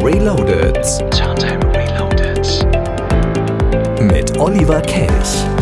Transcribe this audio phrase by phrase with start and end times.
[0.00, 0.74] Reloaded.
[1.10, 2.46] Turntable Reloaded.
[4.00, 5.57] Mit Oliver Kelch.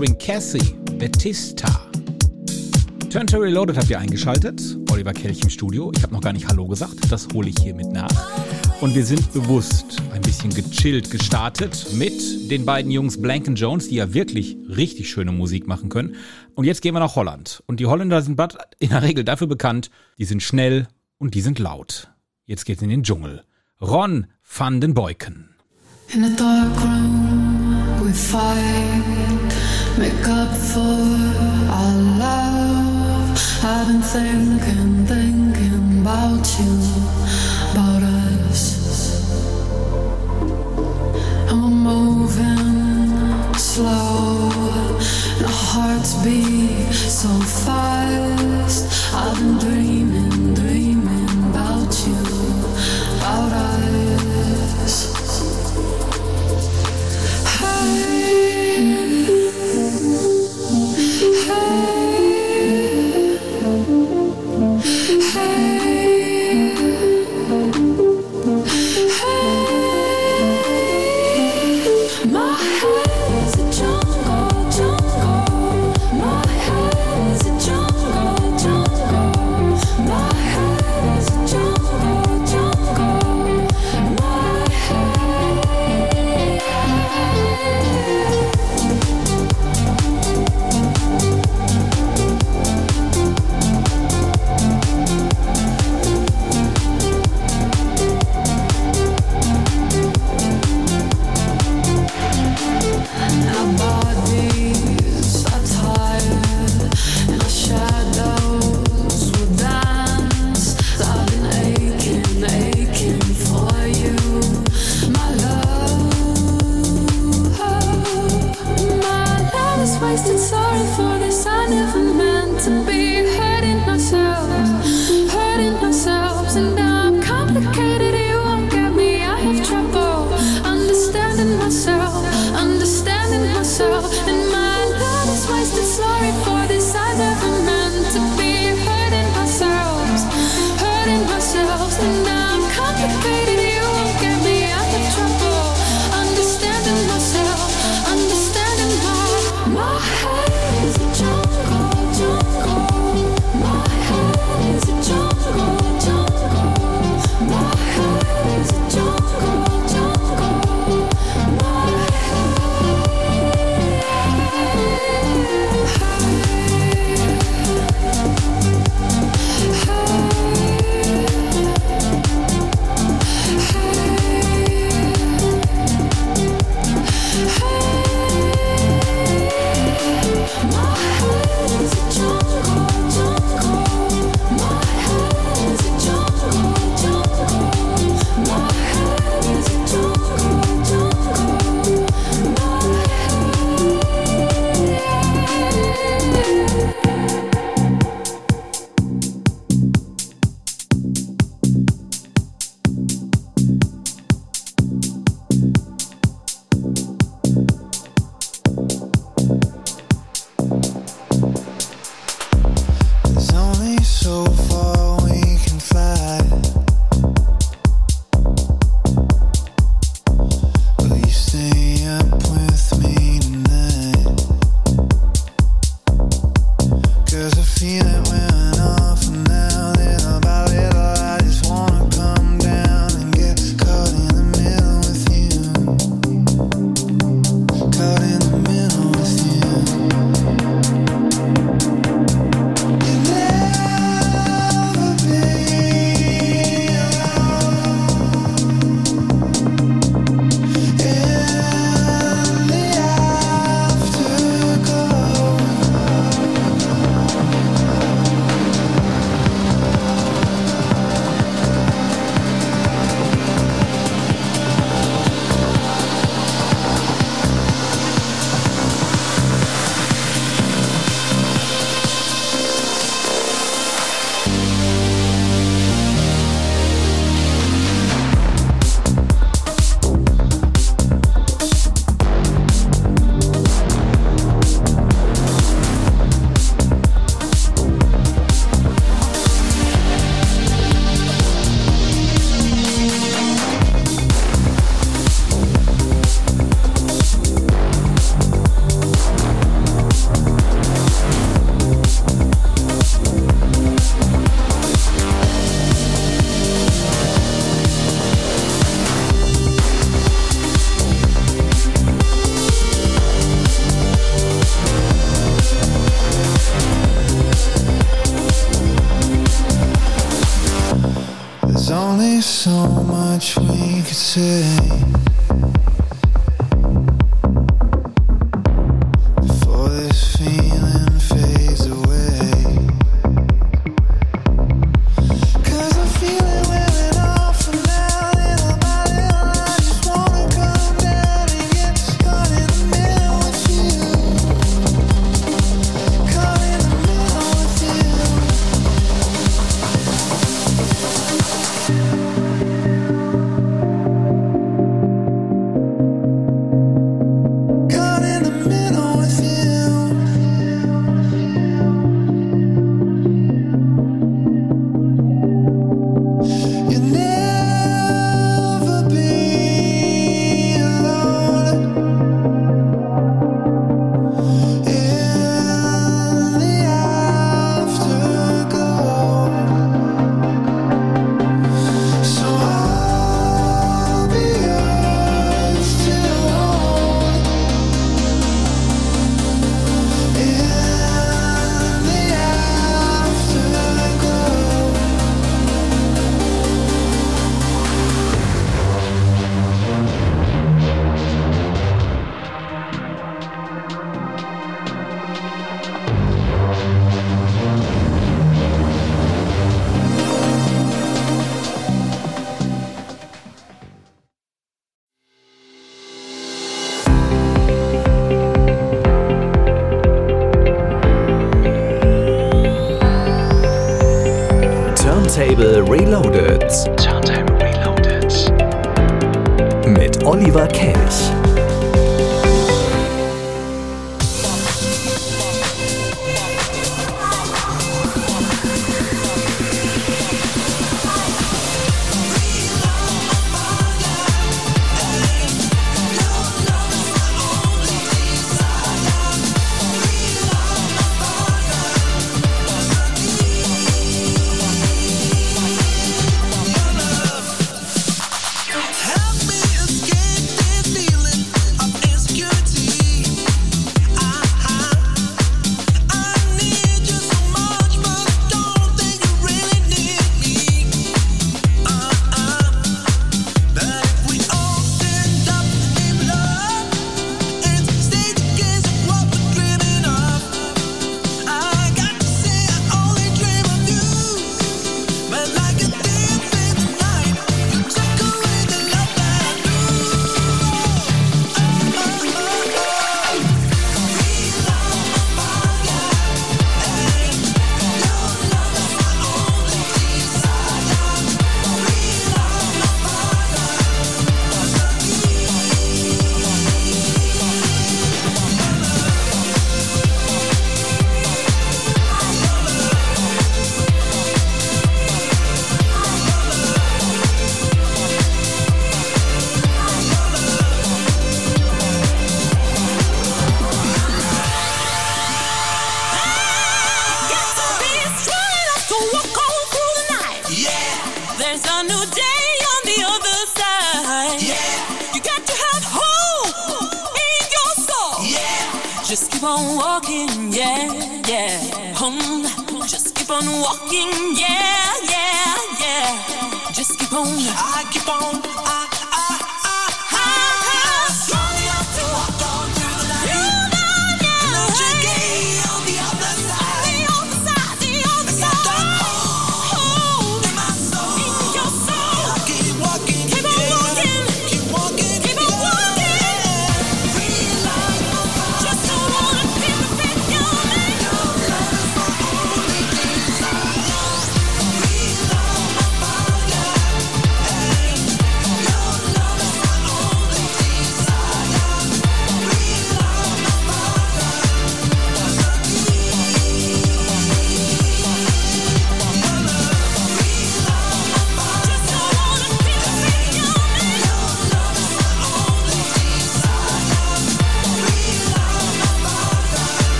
[0.00, 1.68] Featuring Cassie Batista.
[3.10, 4.78] Turntable Reloaded habt ihr eingeschaltet.
[4.90, 5.92] Oliver Kelch im Studio.
[5.94, 7.12] Ich habe noch gar nicht Hallo gesagt.
[7.12, 8.10] Das hole ich hiermit nach.
[8.80, 13.96] Und wir sind bewusst ein bisschen gechillt gestartet mit den beiden Jungs Blank Jones, die
[13.96, 16.14] ja wirklich richtig schöne Musik machen können.
[16.54, 17.62] Und jetzt gehen wir nach Holland.
[17.66, 18.40] Und die Holländer sind
[18.78, 20.88] in der Regel dafür bekannt, die sind schnell
[21.18, 22.08] und die sind laut.
[22.46, 23.42] Jetzt geht's in den Dschungel.
[23.82, 25.50] Ron van den Boyken.
[26.14, 29.39] In a dark room we fight,
[29.98, 30.80] make up for
[31.78, 33.38] our love.
[33.62, 36.72] I've been thinking, thinking about you,
[37.72, 38.02] about
[38.48, 38.62] us.
[41.50, 44.50] And we're moving slow,
[45.36, 47.28] and our hearts beat so
[47.64, 49.14] fast.
[49.14, 49.89] I've been dreaming,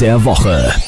[0.00, 0.87] der Woche.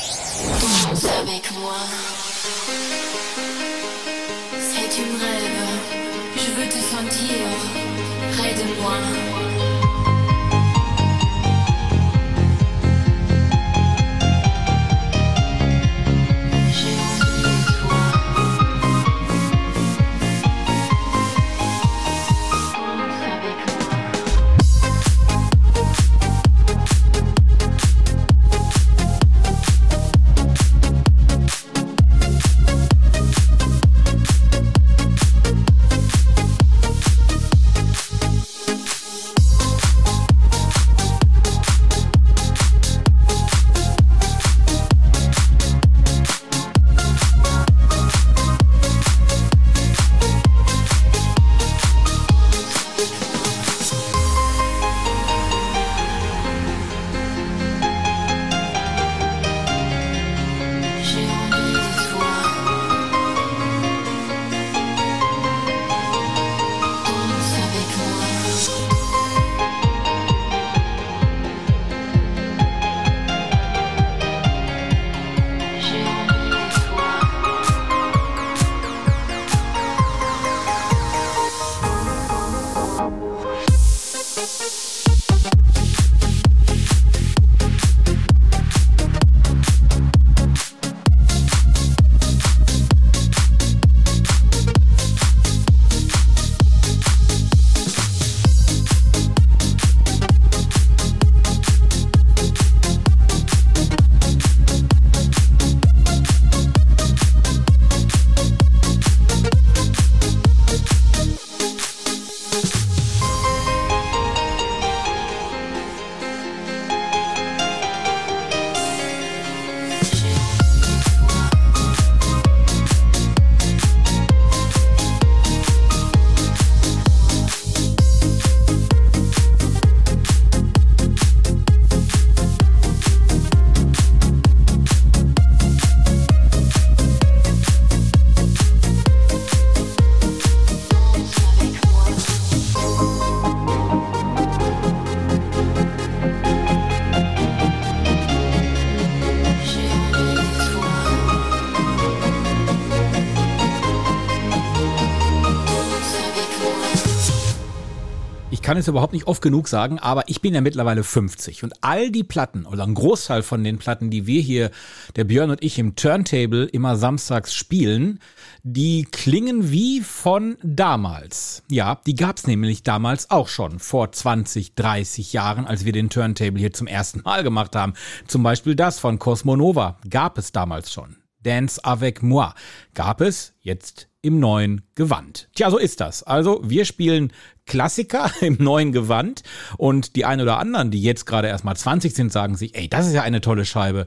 [158.81, 162.25] Es überhaupt nicht oft genug sagen, aber ich bin ja mittlerweile 50 und all die
[162.25, 164.71] Platten oder ein Großteil von den Platten, die wir hier,
[165.17, 168.19] der Björn und ich im Turntable immer samstags spielen,
[168.63, 171.63] die klingen wie von damals.
[171.71, 176.59] Ja, die gab's nämlich damals auch schon, vor 20, 30 Jahren, als wir den Turntable
[176.59, 177.95] hier zum ersten Mal gemacht haben.
[178.27, 181.17] Zum Beispiel das von Cosmonova gab es damals schon.
[181.43, 182.53] Dance avec moi
[182.95, 185.49] gab es jetzt im neuen Gewand.
[185.55, 186.23] Tja, so ist das.
[186.23, 187.33] Also wir spielen
[187.67, 189.43] Klassiker im neuen Gewand
[189.77, 192.89] und die ein oder anderen, die jetzt gerade erst mal 20 sind, sagen sich, ey,
[192.89, 194.07] das ist ja eine tolle Scheibe.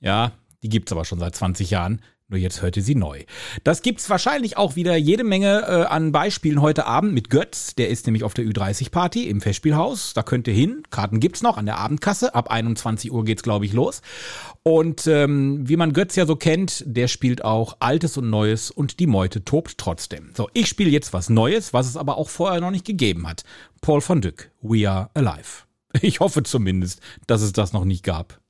[0.00, 2.00] Ja, die gibt's aber schon seit 20 Jahren.
[2.30, 3.24] Nur jetzt hörte sie neu.
[3.64, 7.74] Das gibt's wahrscheinlich auch wieder jede Menge äh, an Beispielen heute Abend mit Götz.
[7.74, 10.14] Der ist nämlich auf der Ü30-Party im Festspielhaus.
[10.14, 10.84] Da könnt ihr hin.
[10.90, 12.32] Karten gibt's noch an der Abendkasse.
[12.36, 14.00] Ab 21 Uhr geht's, glaube ich, los.
[14.62, 19.00] Und ähm, wie man Götz ja so kennt, der spielt auch Altes und Neues und
[19.00, 20.32] die Meute tobt trotzdem.
[20.36, 23.44] So, ich spiele jetzt was Neues, was es aber auch vorher noch nicht gegeben hat.
[23.80, 25.64] Paul von Dyck, We Are Alive.
[26.02, 28.40] Ich hoffe zumindest, dass es das noch nicht gab.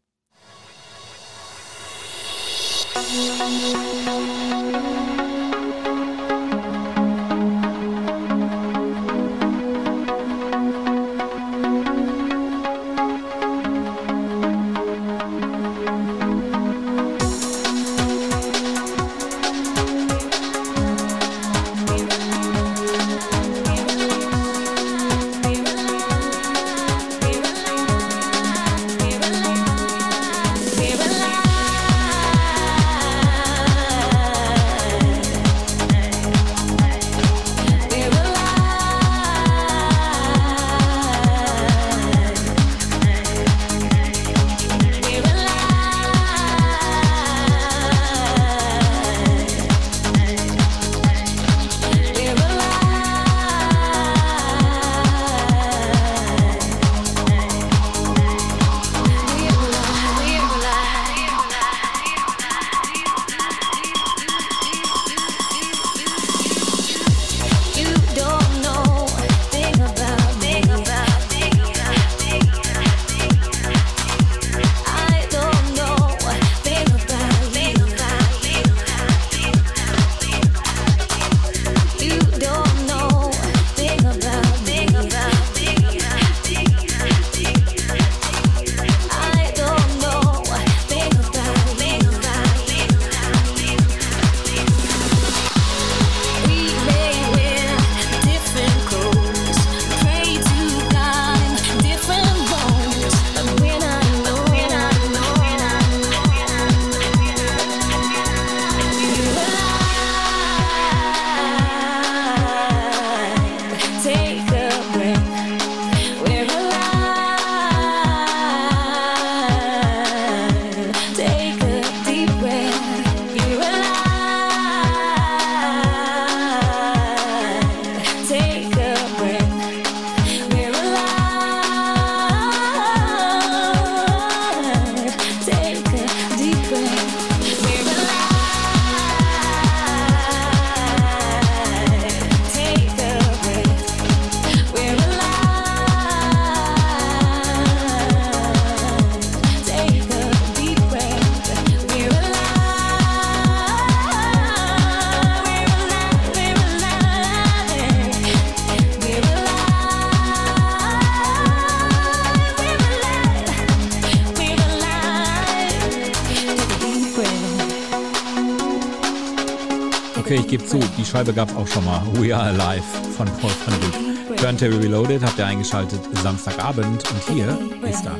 [171.04, 172.02] Scheibe gab auch schon mal.
[172.14, 172.82] We Are Alive
[173.16, 174.36] von Paul van Dyk.
[174.36, 178.16] Turntable Reloaded habt ihr eingeschaltet Samstagabend und hier ist er,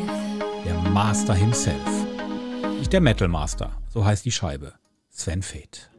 [0.65, 1.77] der Master himself.
[2.79, 4.75] Nicht der Metal Master, so heißt die Scheibe.
[5.11, 5.91] Sven Feth.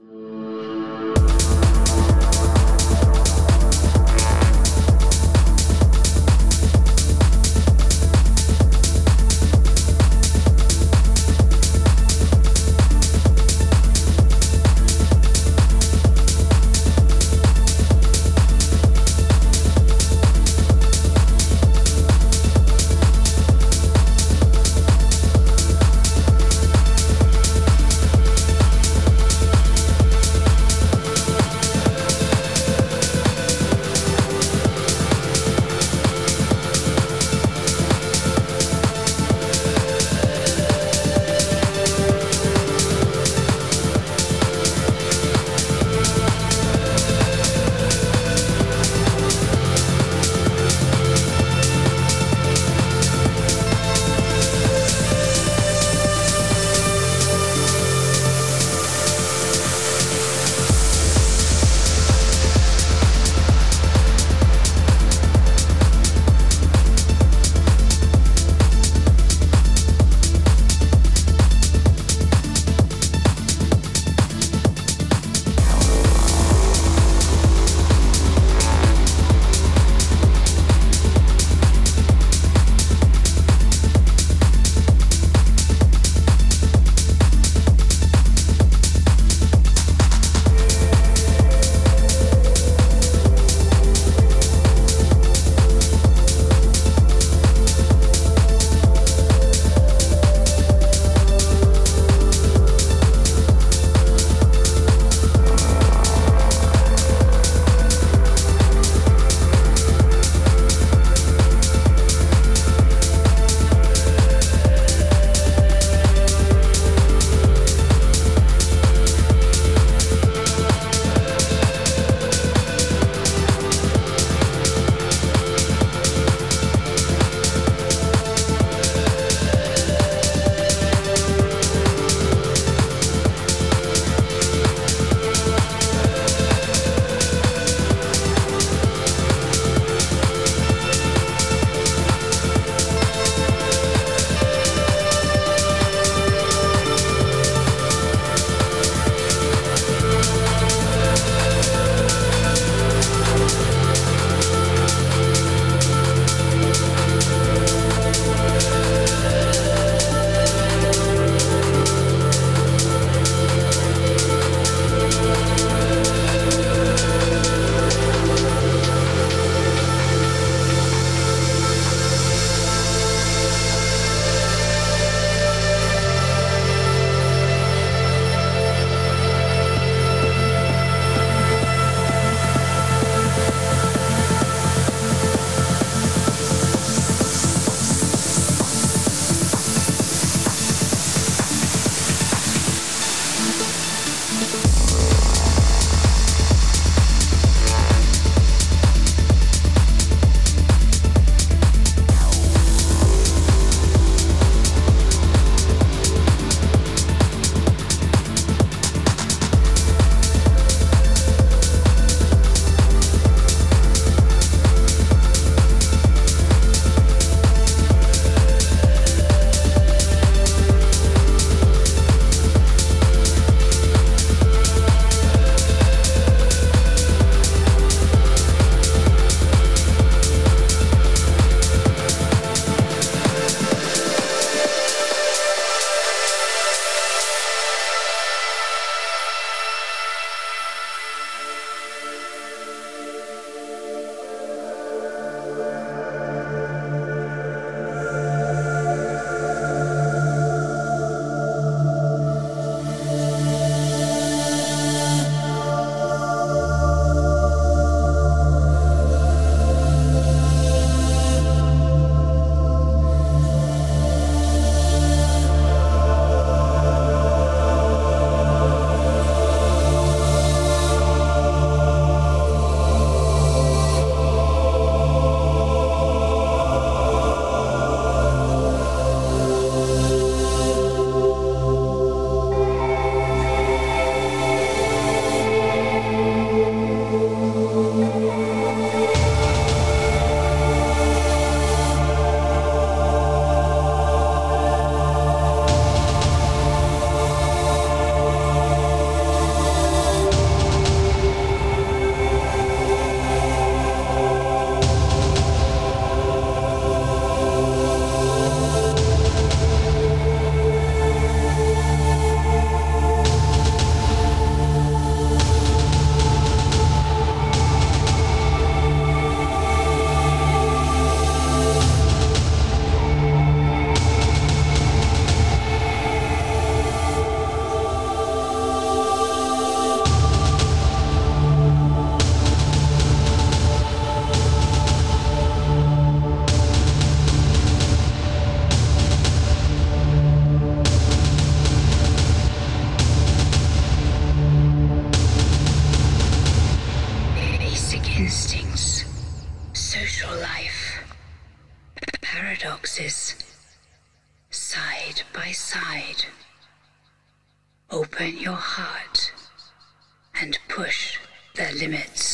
[360.41, 361.19] And push
[361.53, 362.30] the limits.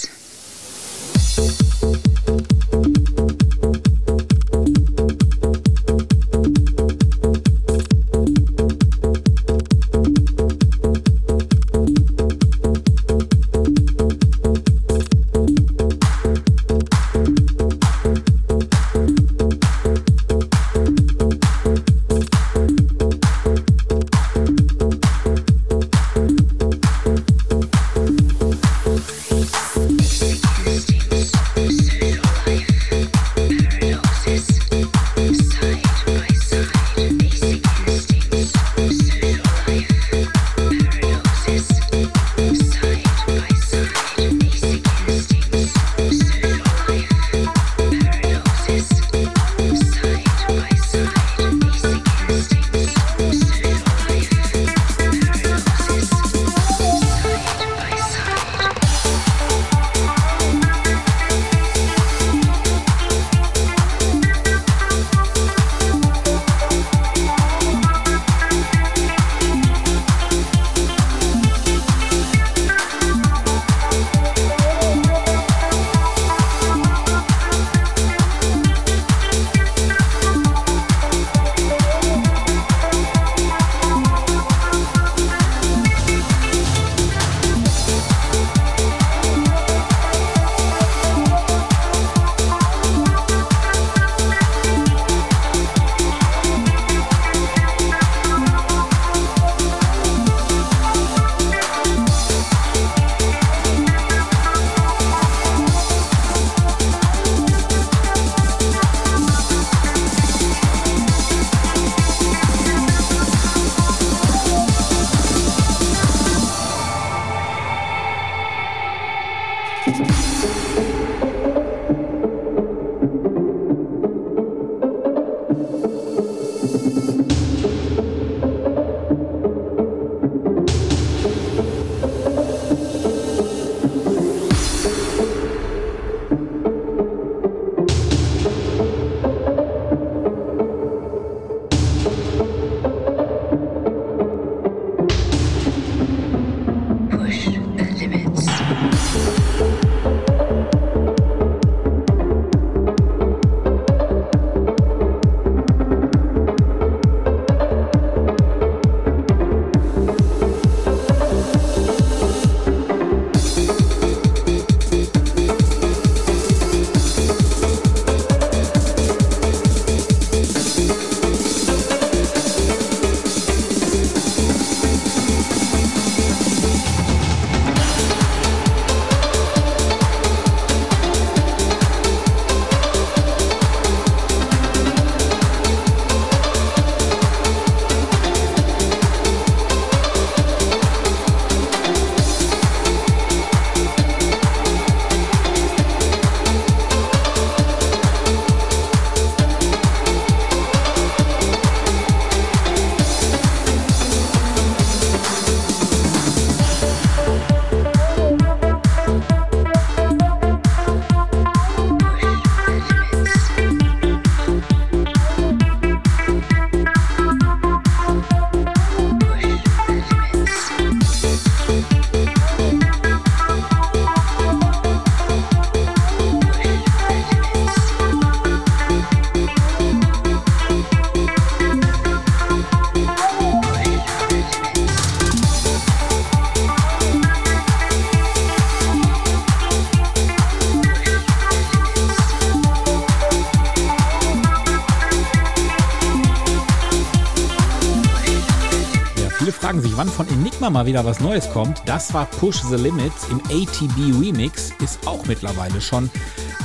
[250.68, 251.82] Immer mal wieder was Neues kommt.
[251.86, 256.10] Das war Push the Limits im ATB Remix, ist auch mittlerweile schon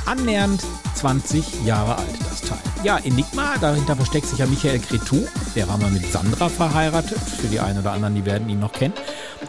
[0.06, 0.60] annähernd
[0.96, 2.58] 20 Jahre alt, das Teil.
[2.82, 7.46] Ja, Enigma, dahinter versteckt sich ja Michael Cretou, der war mal mit Sandra verheiratet, für
[7.46, 8.94] die einen oder anderen, die werden ihn noch kennen.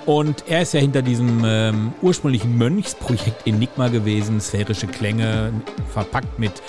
[0.06, 5.52] Und er ist ja hinter diesem ähm, ursprünglichen Mönchsprojekt Enigma gewesen, sphärische Klänge,
[5.92, 6.62] verpackt mit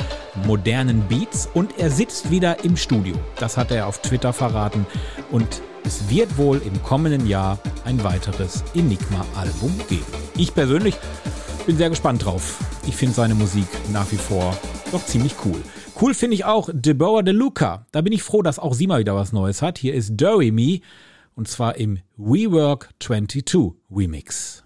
[0.46, 3.14] modernen Beats und er sitzt wieder im Studio.
[3.38, 4.86] Das hat er auf Twitter verraten
[5.30, 10.04] und es wird wohl im kommenden Jahr ein weiteres Enigma-Album geben.
[10.36, 10.96] Ich persönlich
[11.66, 12.58] bin sehr gespannt drauf.
[12.86, 14.56] Ich finde seine Musik nach wie vor
[14.92, 15.60] doch ziemlich cool.
[16.00, 17.86] Cool finde ich auch Deborah DeLuca.
[17.92, 19.78] Da bin ich froh, dass auch sie mal wieder was Neues hat.
[19.78, 20.80] Hier ist Dory Me
[21.34, 24.64] und zwar im WeWork 22 Remix.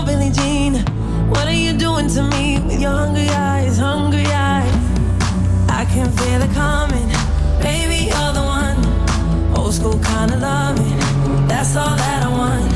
[0.00, 0.74] now, Billie Jean?
[1.28, 4.74] What are you doing to me with your hungry eyes, hungry eyes?
[5.68, 7.08] I can feel it coming,
[7.60, 8.78] baby, you're the one.
[9.56, 10.98] Old school kind of loving,
[11.48, 12.72] that's all that I want.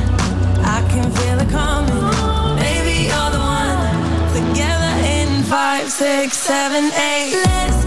[0.77, 3.95] I can feel it coming, baby, you're the one.
[4.35, 7.35] Together in five, six, seven, eight.
[7.45, 7.84] Let's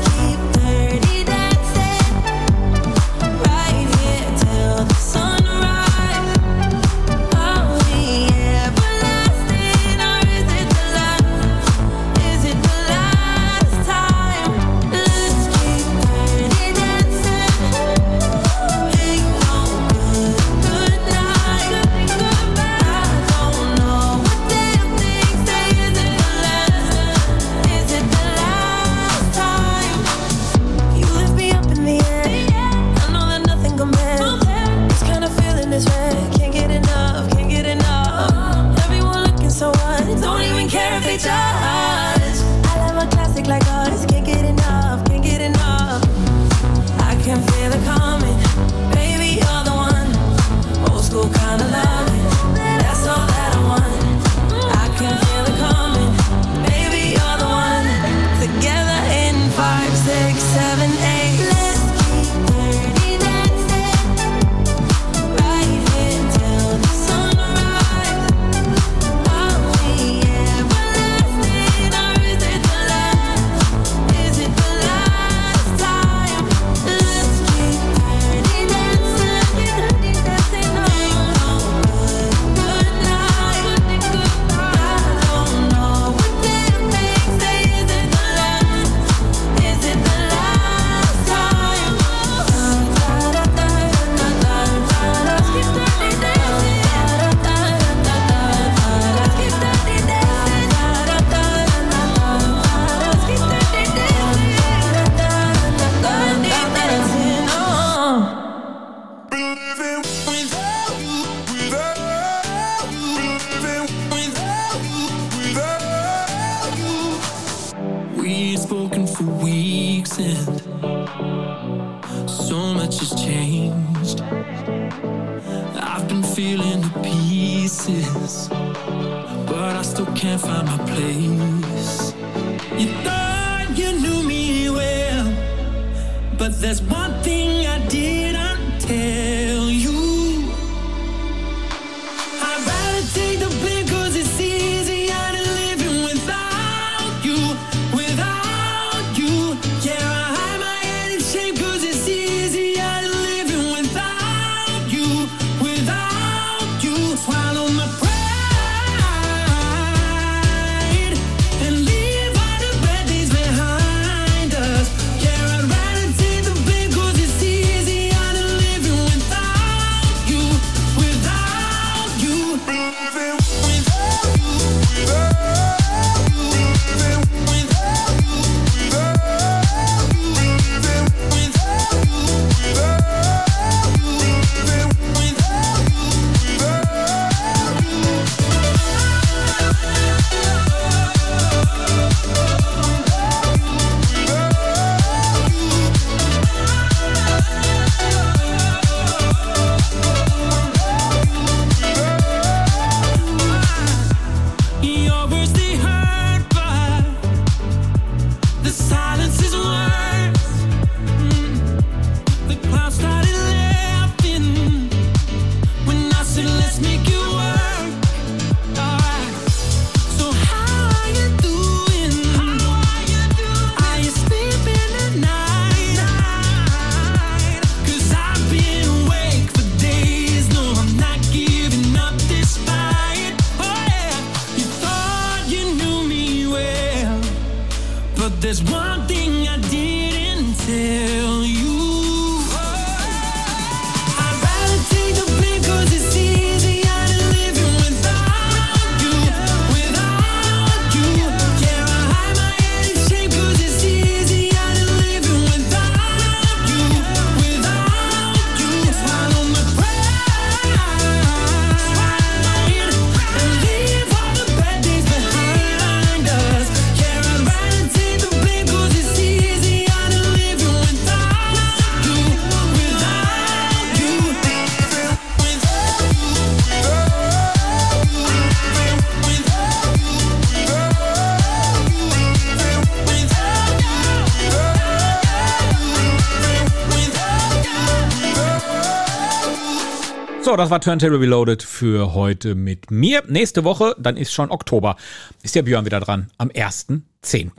[290.58, 293.22] Das war Turntable Reloaded für heute mit mir.
[293.28, 294.96] Nächste Woche, dann ist schon Oktober,
[295.44, 297.52] ist der Björn wieder dran, am 1.10.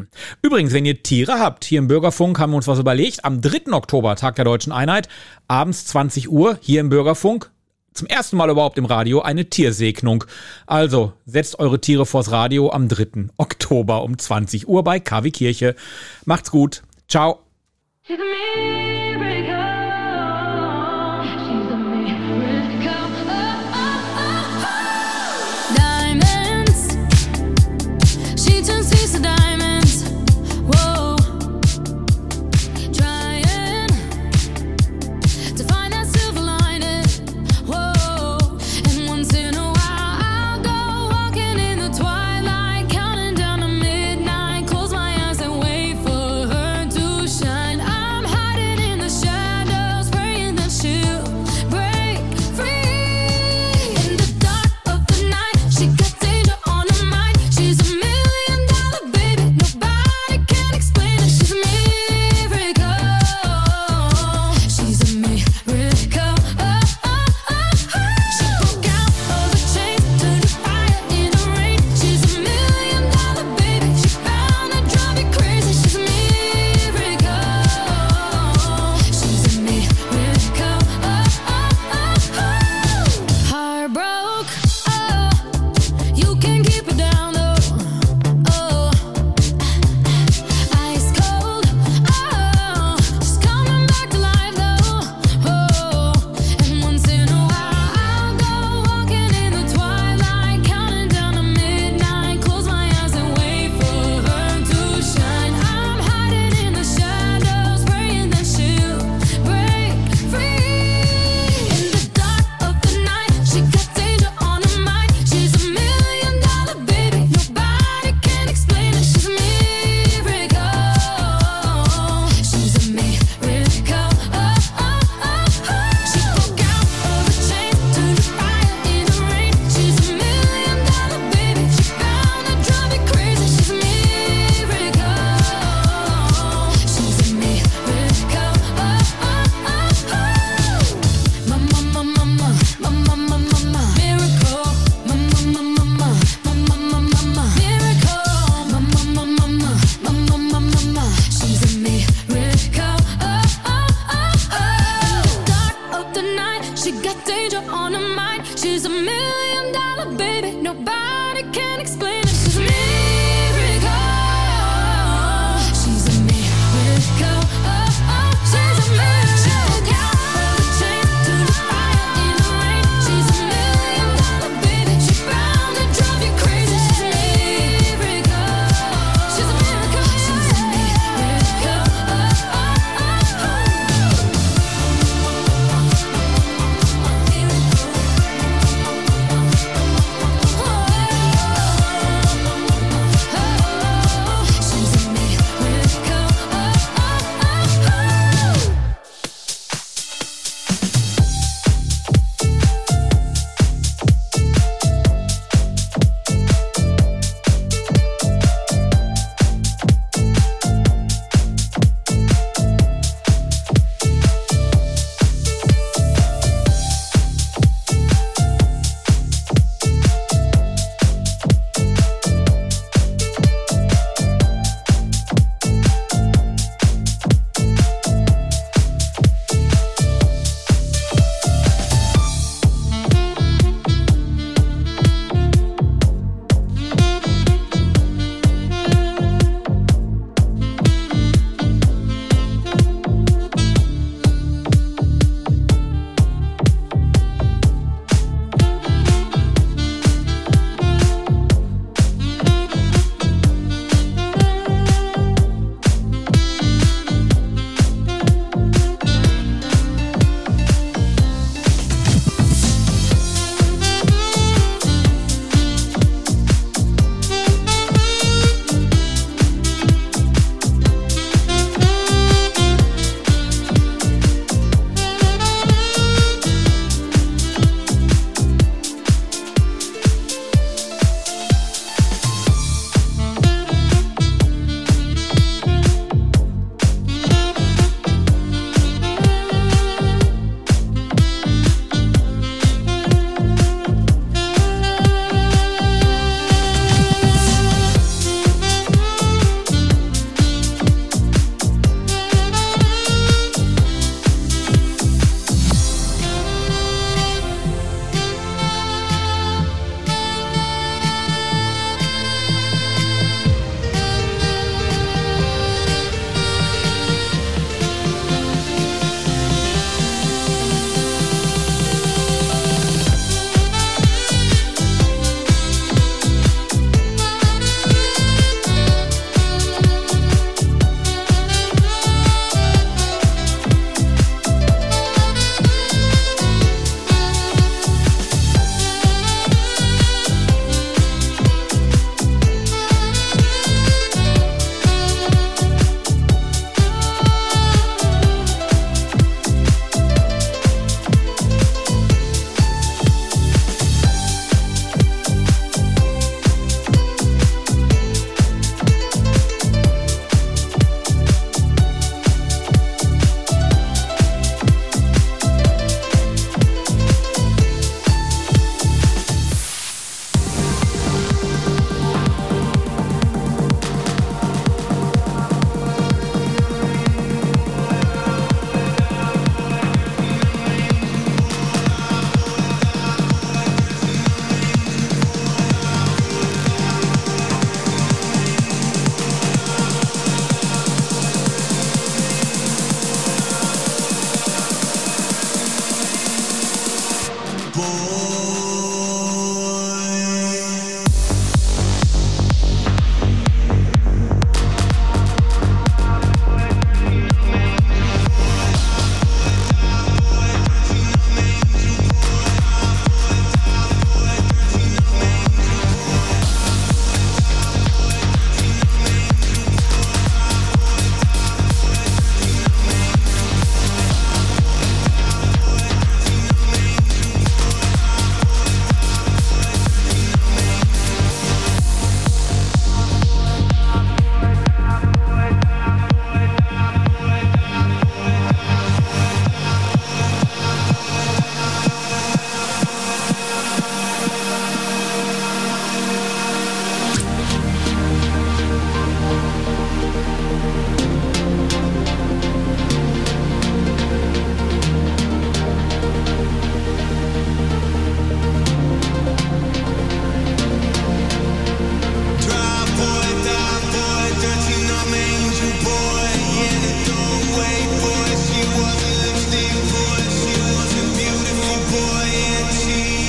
[0.43, 3.25] Übrigens, wenn ihr Tiere habt, hier im Bürgerfunk haben wir uns was überlegt.
[3.25, 3.73] Am 3.
[3.73, 5.09] Oktober, Tag der Deutschen Einheit,
[5.47, 7.53] abends 20 Uhr, hier im Bürgerfunk,
[7.95, 10.25] zum ersten Mal überhaupt im Radio eine Tiersegnung.
[10.67, 13.29] Also setzt eure Tiere vors Radio am 3.
[13.37, 15.77] Oktober um 20 Uhr bei KW Kirche.
[16.25, 16.83] Macht's gut.
[17.09, 17.45] Ciao.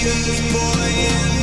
[0.03, 1.38] this boy in.